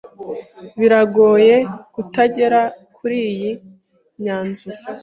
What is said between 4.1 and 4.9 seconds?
myanzuro.